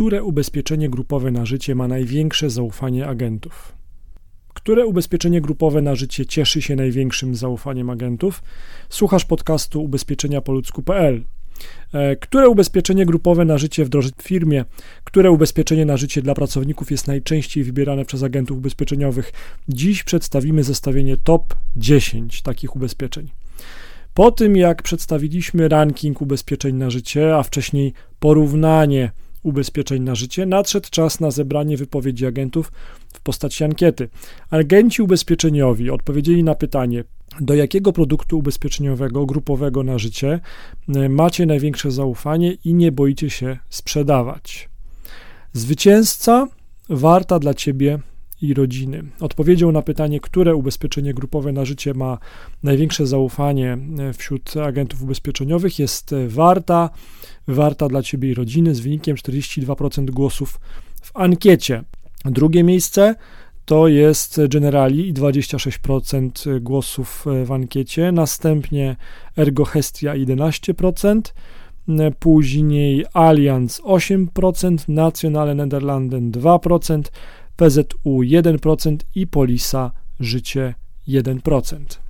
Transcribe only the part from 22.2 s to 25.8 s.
takich ubezpieczeń. Po tym, jak przedstawiliśmy